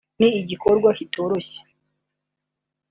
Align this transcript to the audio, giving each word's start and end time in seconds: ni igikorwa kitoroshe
ni 0.19 0.27
igikorwa 0.41 0.89
kitoroshe 0.97 1.59